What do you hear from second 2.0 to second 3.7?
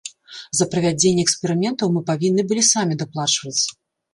павінны былі самі даплачваць.